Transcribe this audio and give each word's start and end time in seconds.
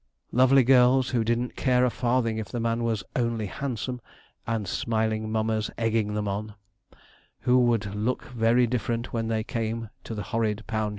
Lovely 0.31 0.63
girls, 0.63 1.09
who 1.11 1.23
didn't 1.23 1.55
care 1.55 1.85
a 1.85 1.91
farthing 1.91 2.39
if 2.39 2.47
the 2.49 2.59
man 2.59 2.83
was 2.83 3.03
'only 3.15 3.45
handsome'; 3.45 4.01
and 4.47 4.67
smiling 4.67 5.31
mammas 5.31 5.69
'egging 5.77 6.15
them 6.15 6.27
on,' 6.27 6.55
who 7.41 7.59
would 7.59 7.93
look 7.93 8.23
very 8.23 8.65
different 8.65 9.13
when 9.13 9.27
they 9.27 9.43
came 9.43 9.91
to 10.05 10.15
the 10.15 10.23
horrid 10.33 10.63
£ 10.67 10.73
s. 10.75 10.89